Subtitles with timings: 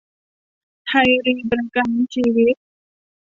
[0.87, 2.55] ไทยรีประกันชีวิต